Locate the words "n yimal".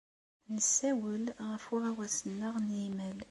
2.65-3.17